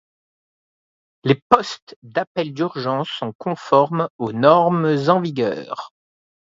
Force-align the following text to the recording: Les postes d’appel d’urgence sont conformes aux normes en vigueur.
Les 1.25 1.35
postes 1.49 1.95
d’appel 2.01 2.55
d’urgence 2.55 3.07
sont 3.11 3.33
conformes 3.37 4.09
aux 4.17 4.31
normes 4.33 4.97
en 5.09 5.21
vigueur. 5.21 5.93